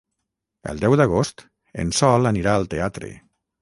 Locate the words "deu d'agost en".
0.85-1.95